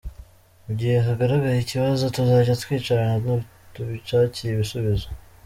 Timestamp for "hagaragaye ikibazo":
1.07-2.03